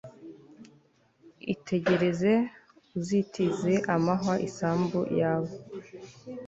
[1.53, 2.33] itegereze,
[2.97, 5.51] uzitize amahwa isambu yawe